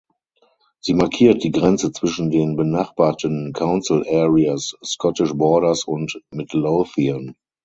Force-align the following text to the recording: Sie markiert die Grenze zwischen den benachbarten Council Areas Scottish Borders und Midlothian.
Sie 0.83 0.95
markiert 0.95 1.43
die 1.43 1.51
Grenze 1.51 1.91
zwischen 1.91 2.31
den 2.31 2.55
benachbarten 2.55 3.53
Council 3.53 4.03
Areas 4.09 4.75
Scottish 4.83 5.31
Borders 5.35 5.83
und 5.83 6.19
Midlothian. 6.33 7.35